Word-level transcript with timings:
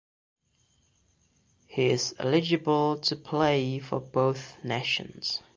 He 1.67 1.91
is 1.91 2.15
eligible 2.17 2.97
to 2.97 3.15
play 3.15 3.77
for 3.77 3.99
both 3.99 4.57
nations. 4.63 5.43